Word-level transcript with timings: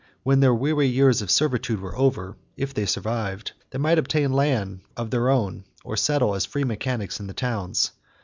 When 0.23 0.39
their 0.39 0.55
weary 0.55 0.87
years 0.87 1.21
of 1.21 1.29
servitude 1.29 1.79
were 1.79 1.95
over, 1.95 2.35
if 2.57 2.73
they 2.73 2.87
survived, 2.87 3.51
they 3.69 3.77
might 3.77 3.99
obtain 3.99 4.33
land 4.33 4.81
of 4.97 5.11
their 5.11 5.29
own 5.29 5.63
or 5.83 5.95
settle 5.95 6.33
as 6.33 6.43
free 6.43 6.63
mechanics 6.63 7.19
in 7.19 7.27
the 7.27 7.33
towns. 7.35 7.91